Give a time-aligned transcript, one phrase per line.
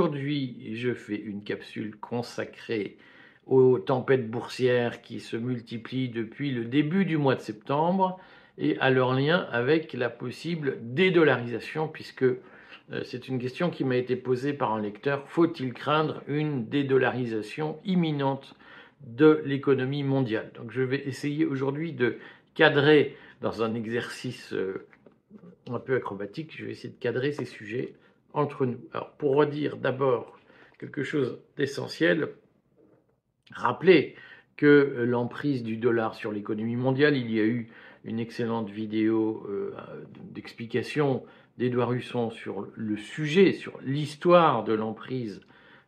[0.00, 2.96] Aujourd'hui, je fais une capsule consacrée
[3.46, 8.18] aux tempêtes boursières qui se multiplient depuis le début du mois de septembre
[8.56, 12.38] et à leur lien avec la possible dédollarisation, puisque euh,
[13.04, 15.28] c'est une question qui m'a été posée par un lecteur.
[15.28, 18.54] Faut-il craindre une dédollarisation imminente
[19.06, 20.50] de l'économie mondiale?
[20.54, 22.16] Donc je vais essayer aujourd'hui de
[22.54, 24.86] cadrer dans un exercice euh,
[25.70, 27.92] un peu acrobatique, je vais essayer de cadrer ces sujets
[28.32, 28.78] entre nous.
[28.92, 30.38] Alors, pour redire d'abord
[30.78, 32.28] quelque chose d'essentiel,
[33.52, 34.16] rappeler
[34.56, 37.70] que l'emprise du dollar sur l'économie mondiale, il y a eu
[38.04, 39.74] une excellente vidéo euh,
[40.32, 41.22] d'explication
[41.58, 45.40] d'Edouard Husson sur le sujet, sur l'histoire de l'emprise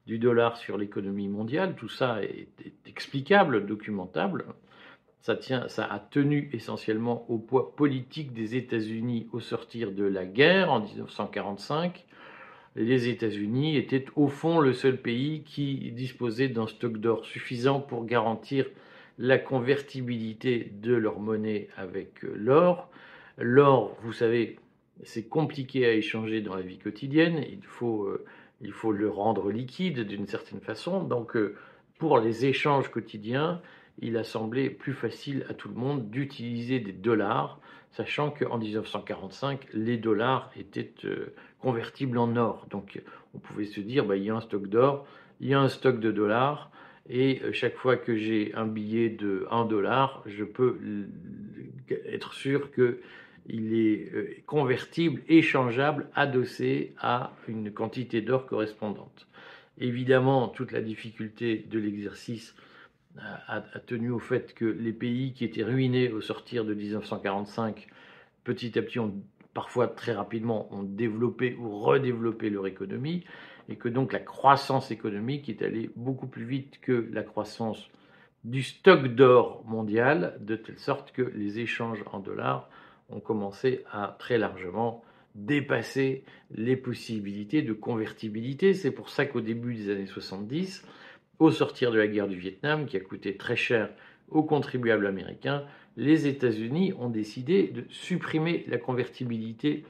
[0.06, 1.74] du dollar sur l'économie mondiale.
[1.76, 2.48] Tout ça est,
[2.86, 4.44] explicable, documentable.
[5.20, 10.72] Ça, ça a tenu essentiellement au poids politique des États-Unis au sortir de la guerre
[10.72, 12.04] en 1945
[12.76, 18.06] les États-Unis étaient au fond le seul pays qui disposait d'un stock d'or suffisant pour
[18.06, 18.66] garantir
[19.18, 22.88] la convertibilité de leur monnaie avec euh, l'or.
[23.38, 24.58] L'or, vous savez,
[25.04, 28.24] c'est compliqué à échanger dans la vie quotidienne, il faut, euh,
[28.60, 31.02] il faut le rendre liquide d'une certaine façon.
[31.02, 31.56] Donc, euh,
[31.98, 33.60] pour les échanges quotidiens,
[34.00, 37.60] il a semblé plus facile à tout le monde d'utiliser des dollars,
[37.92, 40.92] sachant qu'en 1945, les dollars étaient
[41.60, 42.66] convertible en or.
[42.70, 43.00] Donc
[43.34, 45.06] on pouvait se dire, bah, il y a un stock d'or,
[45.40, 46.70] il y a un stock de dollars,
[47.08, 50.78] et euh, chaque fois que j'ai un billet de 1 dollar, je peux
[52.06, 59.26] être sûr qu'il est euh, convertible, échangeable, adossé à une quantité d'or correspondante.
[59.78, 62.54] Évidemment, toute la difficulté de l'exercice
[63.18, 67.88] a, tenu au fait que les pays qui étaient ruinés au sortir de 1945,
[68.44, 69.14] petit à petit ont
[69.54, 73.24] parfois très rapidement, ont développé ou redéveloppé leur économie,
[73.68, 77.90] et que donc la croissance économique est allée beaucoup plus vite que la croissance
[78.44, 82.68] du stock d'or mondial, de telle sorte que les échanges en dollars
[83.08, 88.74] ont commencé à très largement dépasser les possibilités de convertibilité.
[88.74, 90.84] C'est pour ça qu'au début des années 70,
[91.42, 93.90] au sortir de la guerre du Vietnam, qui a coûté très cher
[94.30, 95.64] aux contribuables américains,
[95.96, 99.84] les États-Unis ont décidé de supprimer la convertibilité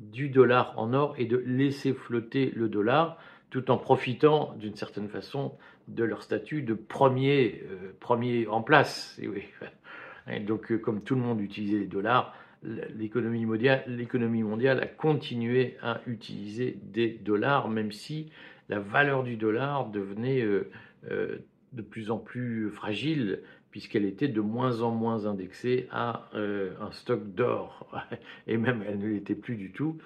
[0.00, 3.18] du dollar en or et de laisser flotter le dollar
[3.50, 5.52] tout en profitant d'une certaine façon
[5.86, 9.18] de leur statut de premier, euh, premier en place.
[10.28, 12.34] Et, donc, euh, comme tout le monde utilisait les dollars,
[12.64, 18.32] l'économie mondiale, l'économie mondiale a continué à utiliser des dollars, même si
[18.68, 20.68] la valeur du dollar devenait euh,
[21.10, 23.40] de plus en plus fragile
[23.76, 27.86] puisqu'elle était de moins en moins indexée à euh, un stock d'or.
[28.46, 29.98] Et même, elle ne l'était plus du tout.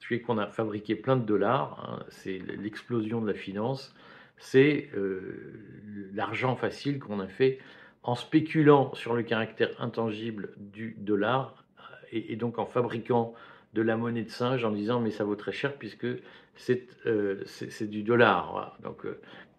[0.00, 2.00] Fait qu'on a fabriqué plein de dollars.
[2.00, 2.06] Hein.
[2.08, 3.94] c'est l'explosion de la finance.
[4.38, 7.58] C'est euh, l'argent facile qu'on a fait
[8.02, 11.66] en spéculant sur le caractère intangible du dollar
[12.10, 13.34] et, donc en fabriquant
[13.74, 16.06] de la monnaie de singe en disant mais ça vaut très cher puisque
[16.54, 17.44] c'est euh,
[17.82, 18.78] du dollar.
[18.82, 19.04] Donc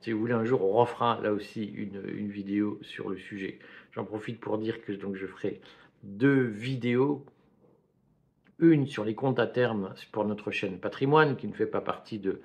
[0.01, 3.59] si vous voulez, un jour, on refera là aussi une, une vidéo sur le sujet.
[3.91, 5.59] J'en profite pour dire que donc, je ferai
[6.03, 7.25] deux vidéos.
[8.59, 12.19] Une sur les comptes à terme pour notre chaîne Patrimoine, qui ne fait pas partie
[12.19, 12.41] de,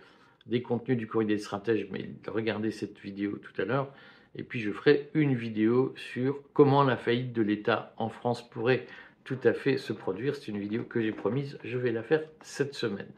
[0.47, 3.93] des contenus du courrier des stratèges, mais regardez cette vidéo tout à l'heure.
[4.37, 8.87] Et puis je ferai une vidéo sur comment la faillite de l'État en France pourrait
[9.23, 10.35] tout à fait se produire.
[10.35, 13.11] C'est une vidéo que j'ai promise, je vais la faire cette semaine.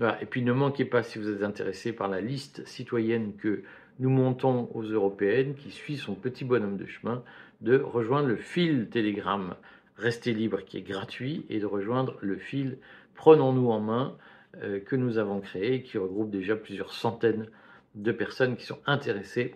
[0.00, 3.62] Et puis ne manquez pas, si vous êtes intéressé par la liste citoyenne que
[4.00, 7.22] nous montons aux européennes, qui suit son petit bonhomme de chemin,
[7.60, 9.54] de rejoindre le fil Telegram.
[9.96, 12.78] Restez libre qui est gratuit et de rejoindre le fil
[13.14, 14.16] Prenons-nous en main
[14.62, 17.48] euh, que nous avons créé, qui regroupe déjà plusieurs centaines
[17.94, 19.54] de personnes qui sont intéressées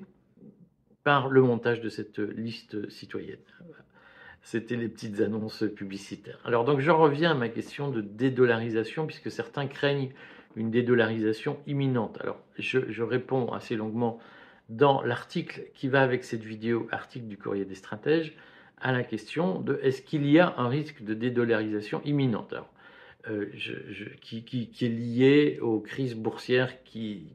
[1.02, 3.38] par le montage de cette liste citoyenne.
[4.42, 6.40] C'était les petites annonces publicitaires.
[6.44, 10.10] Alors donc je reviens à ma question de dédollarisation puisque certains craignent
[10.56, 12.18] une dédollarisation imminente.
[12.20, 14.18] Alors je, réponds assez longuement
[14.68, 18.34] dans l'article qui va avec cette vidéo, article du courrier des stratèges,
[18.80, 22.54] à la question de est-ce qu'il y a un risque de dédollarisation imminente?
[23.28, 23.46] Euh,
[24.20, 27.34] qui, est lié aux crises boursières qui,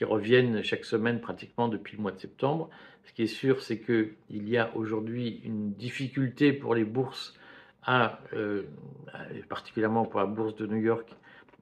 [0.00, 2.70] reviennent chaque semaine pratiquement depuis le mois de septembre.
[3.04, 7.34] Ce qui est sûr, c'est qu'il y a aujourd'hui une difficulté pour les bourses,
[7.88, 8.62] euh,
[9.48, 11.08] particulièrement pour la bourse de New York,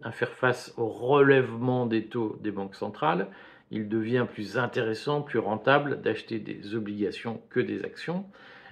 [0.03, 3.29] à faire face au relèvement des taux des banques centrales.
[3.71, 8.27] Il devient plus intéressant, plus rentable d'acheter des obligations que des actions.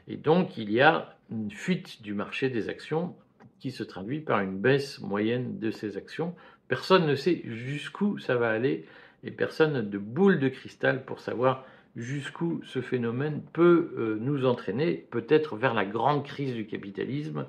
[0.08, 3.16] Et donc, il y a une fuite du marché des actions
[3.58, 6.34] qui se traduit par une baisse moyenne de ces actions.
[6.68, 8.86] Personne ne sait jusqu'où ça va aller
[9.24, 11.64] et personne de boule de cristal pour savoir
[11.96, 17.46] jusqu'où ce phénomène peut euh, nous entraîner, peut-être vers la grande crise du capitalisme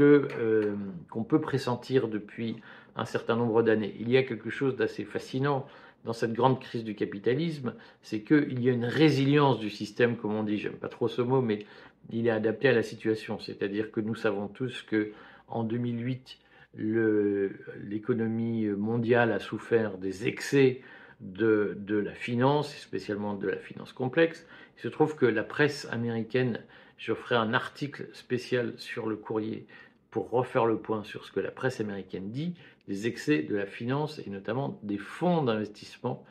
[0.00, 0.76] euh,
[1.10, 2.56] qu'on peut pressentir depuis
[2.96, 3.94] un certain nombre d'années.
[3.98, 5.66] Il y a quelque chose d'assez fascinant
[6.04, 10.34] dans cette grande crise du capitalisme, c'est qu'il y a une résilience du système, comme
[10.34, 10.56] on dit.
[10.56, 11.66] J'aime pas trop ce mot, mais
[12.10, 13.38] il est adapté à la situation.
[13.38, 15.10] C'est-à-dire que nous savons tous que
[15.48, 16.38] en 2008,
[16.76, 20.80] l'économie mondiale a souffert des excès
[21.20, 24.46] de, la finance, spécialement de la finance complexe.
[24.76, 26.60] Il se trouve que la presse américaine,
[26.96, 29.66] je ferai un article spécial sur le courrier
[30.10, 32.54] pour refaire le point sur ce que la presse américaine dit,
[32.88, 36.24] des excès de la finance et notamment des fonds d'investissement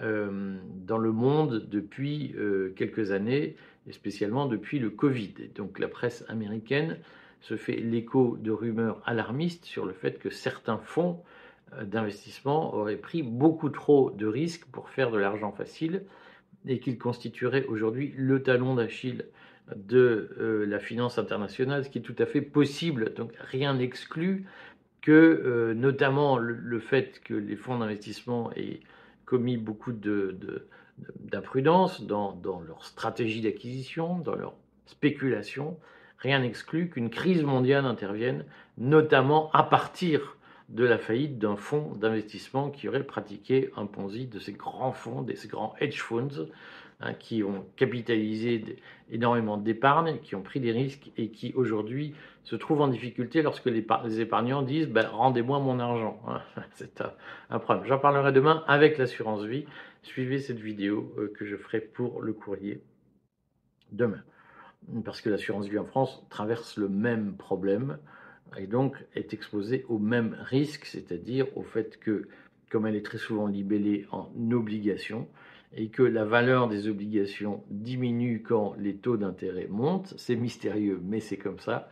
[0.00, 3.56] euh, dans le monde depuis euh, quelques années,
[3.86, 5.34] et spécialement depuis le Covid.
[5.54, 6.98] donc la presse américaine
[7.40, 11.22] se fait l'écho de rumeurs alarmistes sur le fait que certains fonds
[11.84, 16.02] d'investissement auraient pris beaucoup trop de risques pour faire de l'argent facile
[16.66, 19.24] et qu'ils constitueraient aujourd'hui le talon d'Achille
[19.76, 23.14] de euh, la finance internationale, ce qui est tout à fait possible.
[23.14, 24.46] Donc rien n'exclut
[25.00, 28.80] que, euh, notamment, le, fait que les fonds d'investissement aient
[29.24, 29.92] commis beaucoup
[31.20, 34.54] d'imprudence dans, dans leur stratégie d'acquisition, dans leur
[34.86, 35.78] spéculation,
[36.18, 38.44] rien n'exclut qu'une crise mondiale intervienne,
[38.76, 40.36] notamment à partir
[40.70, 45.22] de la faillite d'un fonds d'investissement qui aurait pratiqué un Ponzi de ces grands fonds,
[45.22, 46.48] de ces grands hedge funds,
[47.00, 48.76] hein, qui ont capitalisé
[49.10, 52.14] énormément d'épargne, qui ont pris des risques et qui aujourd'hui
[52.44, 53.84] se trouvent en difficulté lorsque les,
[54.20, 56.22] épargnants disent ben, rendez-moi mon argent.
[56.28, 56.40] Hein.
[56.74, 57.02] C'est
[57.50, 57.84] un, problème.
[57.86, 59.66] J'en parlerai demain avec l'assurance vie.
[60.02, 62.80] Suivez cette vidéo euh, que je ferai pour le courrier
[63.90, 64.22] demain.
[65.04, 67.98] Parce que l'assurance vie en France traverse le même problème
[68.58, 72.28] et donc est exposée au même risque, c'est-à-dire au fait que,
[72.70, 75.28] comme elle est très souvent libellée en obligation,
[75.76, 81.20] et que la valeur des obligations diminue quand les taux d'intérêt montent, c'est mystérieux, mais
[81.20, 81.88] c'est comme ça.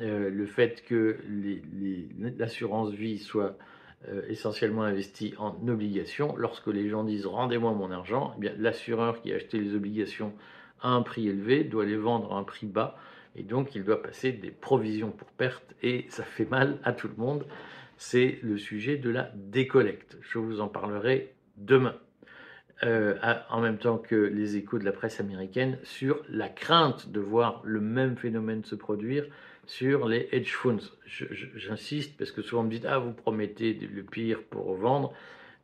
[0.00, 1.16] Euh, le fait que
[2.38, 3.56] l'assurance vie soit
[4.08, 9.32] euh, essentiellement investie en obligations, lorsque les gens disent rendez-moi mon argent, eh l'assureur qui
[9.32, 10.34] a acheté les obligations
[10.82, 12.98] à un prix élevé doit les vendre à un prix bas
[13.36, 17.06] et donc, il doit passer des provisions pour perte et ça fait mal à tout
[17.06, 17.46] le monde.
[17.98, 20.16] C'est le sujet de la décollecte.
[20.22, 21.94] Je vous en parlerai demain.
[22.84, 23.14] Euh,
[23.48, 27.62] en même temps que les échos de la presse américaine sur la crainte de voir
[27.64, 29.24] le même phénomène se produire
[29.66, 30.92] sur les hedge funds.
[31.06, 35.14] J'insiste parce que souvent on me dit ah vous promettez le pire pour vendre.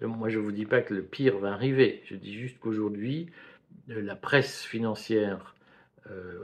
[0.00, 2.02] Moi je vous dis pas que le pire va arriver.
[2.06, 3.28] Je dis juste qu'aujourd'hui
[3.90, 5.61] euh, la presse financière euh,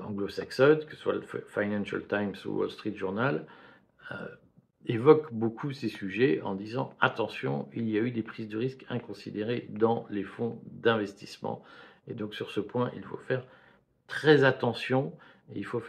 [0.05, 3.44] anglo-saxonne, que ce soit le Financial Times ou Wall Street Journal,
[4.12, 4.26] euh,
[4.87, 8.87] évoque beaucoup ces sujets en disant attention, il y a eu des prises de risques
[8.88, 11.62] inconsidérées dans les fonds d'investissement.
[12.06, 13.44] Et donc sur ce point, il faut faire
[14.06, 15.12] très attention
[15.55, 15.82] et il faut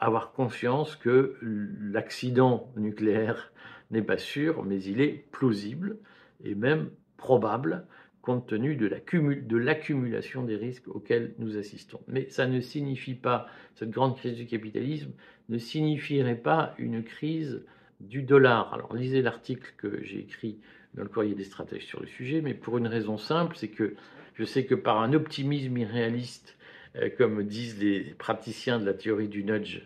[0.00, 3.52] avoir conscience que l'accident nucléaire
[3.90, 5.96] n'est pas sûr, mais il est plausible
[6.44, 7.86] et même probable
[8.22, 12.00] compte tenu de l'accumulation des risques auxquels nous assistons.
[12.06, 15.10] Mais ça ne signifie pas, cette grande crise du capitalisme
[15.48, 17.64] ne signifierait pas une crise
[18.00, 18.72] du dollar.
[18.72, 20.58] Alors lisez l'article que j'ai écrit
[20.94, 23.94] dans le courrier des stratèges sur le sujet, mais pour une raison simple, c'est que
[24.34, 26.56] je sais que par un optimisme irréaliste,
[26.96, 29.82] euh, comme disent les praticiens de la théorie du nudge,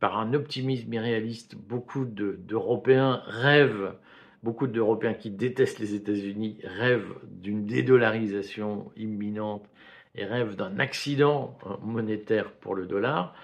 [0.00, 3.94] par un optimisme irréaliste, beaucoup d'Européens rêvent
[4.42, 9.68] Beaucoup d'Européens qui détestent les États-Unis rêvent d'une dédollarisation imminente
[10.14, 13.34] et rêvent d'un accident euh, monétaire pour le dollar.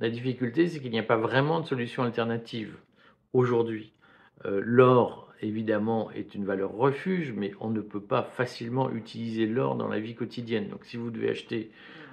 [0.00, 2.74] La difficulté, c'est qu'il n'y a pas vraiment de solution alternative
[3.34, 3.92] aujourd'hui.
[4.46, 9.76] Euh, l'or, évidemment, est une valeur refuge, mais on ne peut pas facilement utiliser l'or
[9.76, 10.68] dans la vie quotidienne.
[10.68, 11.70] Donc si vous devez acheter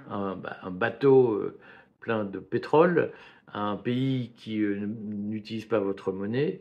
[0.10, 1.58] un, bah, bateau euh,
[2.02, 3.12] plein de pétrole
[3.48, 6.60] à un pays qui n'utilise pas votre monnaie,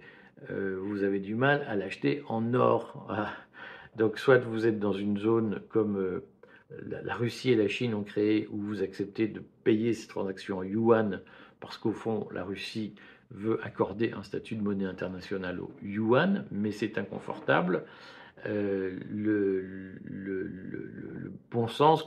[0.51, 3.07] euh, vous avez du mal à l'acheter en or.
[3.97, 6.25] Donc soit vous êtes dans une zone comme euh,
[7.05, 10.63] la, Russie et la Chine ont créé, où vous acceptez de payer ces transactions en
[10.63, 11.21] yuan,
[11.61, 12.95] parce qu'au fond, la Russie
[13.31, 17.85] veut accorder un statut de monnaie internationale au yuan, mais c'est inconfortable.
[18.47, 19.93] Euh, le,
[21.51, 22.03] bon sens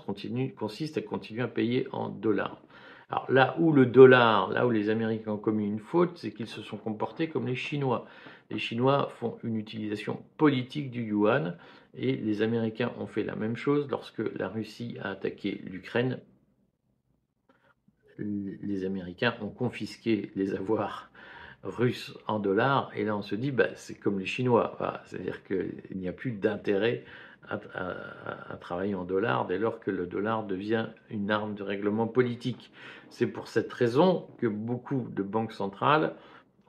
[0.57, 2.61] consiste à continuer à payer en dollars.
[3.09, 6.47] Alors là où le dollar, là où les Américains ont commis une faute, c'est qu'ils
[6.47, 8.05] se sont comportés comme les Chinois.
[8.49, 11.57] Les Chinois font une utilisation politique du yuan
[11.93, 16.19] et les Américains ont fait la même chose lorsque la Russie a attaqué l'Ukraine.
[18.17, 21.11] Les Américains ont confisqué les avoirs
[21.63, 22.91] russe en dollars.
[22.95, 24.77] Et là, on se dit, bah, c'est comme les Chinois.
[25.05, 27.03] C'est-à-dire qu'il n'y a plus d'intérêt
[27.49, 32.71] à, travailler en dollars dès lors que le dollar devient une arme de règlement politique.
[33.09, 36.15] C'est pour cette raison que beaucoup de banques centrales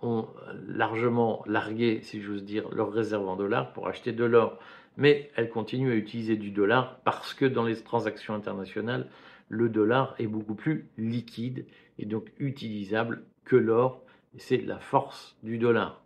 [0.02, 0.28] ont
[0.68, 4.58] largement largué, si j'ose dire, leurs réserves en dollars pour acheter de l'or.
[4.96, 9.08] Mais elles continuent à utiliser du dollar parce que dans les transactions internationales,
[9.48, 11.66] le dollar est beaucoup plus liquide
[11.98, 14.02] et donc utilisable que l'or.
[14.38, 16.02] C'est la force du dollar.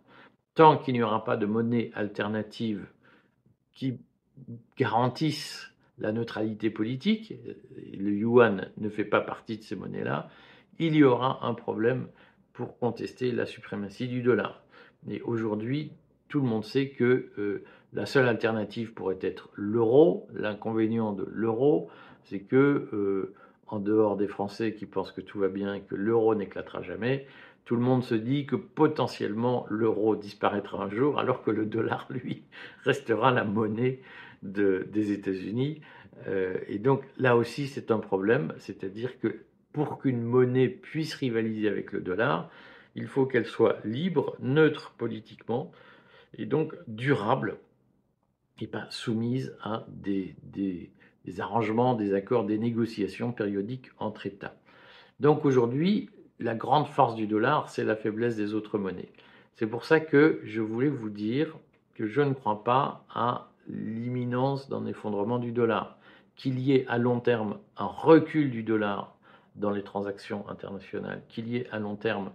[0.55, 2.85] Tant qu'il n'y aura pas de monnaie alternative
[3.73, 3.99] qui
[4.77, 7.33] garantisse la neutralité politique,
[7.93, 10.29] le yuan ne fait pas partie de ces monnaies-là,
[10.79, 12.07] il y aura un problème
[12.53, 14.63] pour contester la suprématie du dollar.
[15.09, 15.91] Et aujourd'hui,
[16.27, 20.27] tout le monde sait que euh, la seule alternative pourrait être l'euro.
[20.33, 21.89] L'inconvénient de l'euro,
[22.23, 23.33] c'est que, euh,
[23.67, 27.25] en dehors des Français qui pensent que tout va bien et que l'euro n'éclatera jamais,
[27.65, 32.07] tout le monde se dit que potentiellement l'euro disparaîtra un jour, alors que le dollar,
[32.09, 32.43] lui,
[32.83, 34.01] restera la monnaie
[34.41, 35.81] des États-Unis.
[36.27, 41.69] Euh, et donc là aussi, c'est un problème, c'est-à-dire que pour qu'une monnaie puisse rivaliser
[41.69, 42.49] avec le dollar,
[42.95, 45.71] il faut qu'elle soit libre, neutre politiquement,
[46.37, 47.57] et donc durable,
[48.59, 50.91] et pas soumise à des, des,
[51.39, 54.55] arrangements, des accords, des négociations périodiques entre États.
[55.19, 56.09] Donc aujourd'hui,
[56.41, 59.09] la grande force du dollar, c'est la faiblesse des autres monnaies.
[59.55, 61.55] C'est pour ça que je voulais vous dire
[61.95, 65.97] que je ne crois pas à l'imminence d'un effondrement du dollar.
[66.35, 69.15] Qu'il y ait à long terme un recul du dollar
[69.55, 72.31] dans les transactions internationales, qu'il y ait à long terme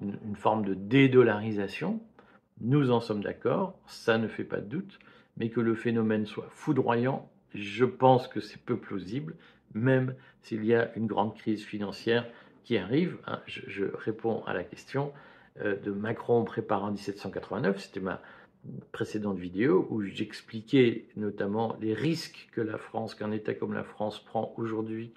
[0.00, 2.00] une, forme de dédollarisation,
[2.60, 4.98] nous en sommes d'accord, ça ne fait pas de doute,
[5.36, 9.34] mais que le phénomène soit foudroyant, je pense que c'est peu plausible,
[9.74, 12.26] même s'il y a une grande crise financière
[12.68, 13.16] qui arrive.
[13.26, 13.40] Hein.
[13.46, 15.14] je, réponds à la question
[15.62, 18.20] euh, de Macron préparant 1789, c'était ma
[18.92, 24.22] précédente vidéo où j'expliquais notamment les risques que la France, qu'un État comme la France
[24.22, 25.14] prend aujourd'hui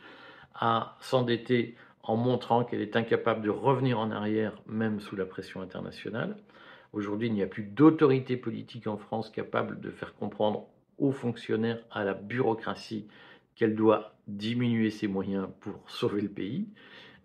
[0.55, 5.59] à s'endetter en montrant qu'elle est incapable de revenir en arrière, même sous la pression
[5.59, 6.37] internationale.
[6.93, 10.67] Aujourd'hui, il n'y a plus d'autorité politique en France capable de faire comprendre
[10.99, 13.07] aux fonctionnaires, à la bureaucratie,
[13.55, 16.69] qu'elle doit diminuer ses moyens pour sauver le pays.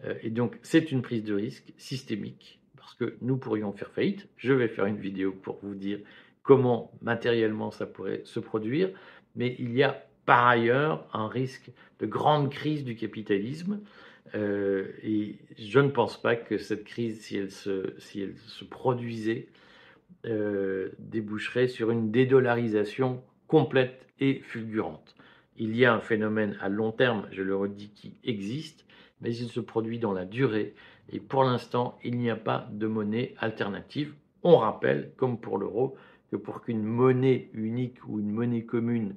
[0.05, 4.29] Euh, et donc, c'est une prise de risque systémique, parce que nous pourrions faire faillite.
[4.37, 5.99] Je vais faire une vidéo pour vous dire
[6.43, 8.91] comment matériellement ça pourrait se produire,
[9.35, 13.81] mais il y a par ailleurs un risque de grande crise du capitalisme.
[14.35, 19.49] Euh, et je ne pense pas que cette crise, si elle se, produisait,
[20.27, 25.15] euh, déboucherait sur une dédollarisation complète et fulgurante.
[25.57, 28.85] Il y a un phénomène à long terme, je le redis, qui existe,
[29.21, 30.75] mais il se produit dans la durée.
[31.11, 34.15] Et pour l'instant, il n'y a pas de monnaie alternative.
[34.43, 35.97] On rappelle, comme pour l'euro,
[36.31, 39.15] que pour qu'une monnaie unique ou une monnaie commune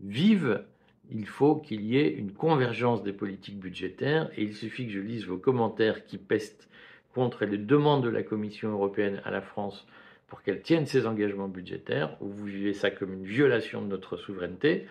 [0.00, 0.64] vive,
[1.10, 5.00] il faut qu'il y ait une convergence des politiques budgétaires et il suffit que je
[5.00, 6.68] lise vos commentaires qui pestent
[7.14, 9.86] contre les demandes de la Commission européenne à la France
[10.28, 14.18] pour qu'elle tienne ses engagements budgétaires, ou vous vivez ça comme une violation de notre
[14.18, 14.86] souveraineté,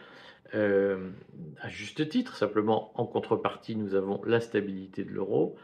[0.55, 1.09] euh,
[1.61, 5.55] à juste titre, simplement en contrepartie, nous avons la stabilité de l'euro.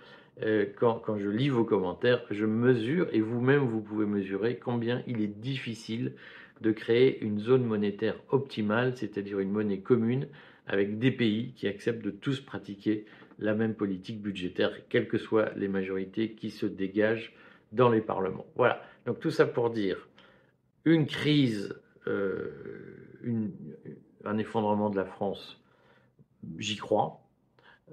[0.42, 5.22] Euh, quand, je lis vos commentaires, je mesure, et vous-même vous pouvez mesurer combien il
[5.22, 6.14] est difficile
[6.62, 10.28] de créer une zone monétaire optimale, c'est-à-dire une monnaie commune
[10.66, 13.06] avec des pays qui acceptent de tous pratiquer
[13.40, 17.34] la même politique budgétaire, quelles que soient les majorités qui se dégagent
[17.72, 18.46] dans les parlements.
[18.56, 20.08] Voilà, donc tout ça pour dire
[20.86, 21.76] une crise,
[22.08, 22.50] euh,
[24.26, 25.62] un effondrement de la France,
[26.58, 27.20] j'y crois.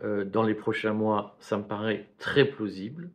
[0.02, 3.10] Euh, dans les prochains mois, ça me paraît très plausible.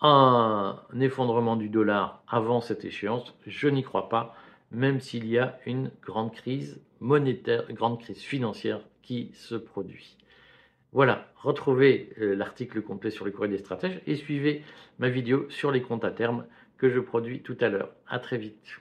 [0.00, 4.34] Un effondrement du dollar avant cette échéance, je n'y crois pas
[4.72, 10.16] même s'il y a une grande crise monétaire, grande crise financière qui se produit.
[10.92, 14.62] Voilà, retrouvez euh, l'article complet sur le courrier des stratèges et suivez
[14.98, 16.46] ma vidéo sur les comptes à terme
[16.78, 17.90] que je produis tout à l'heure.
[18.08, 18.80] À très vite.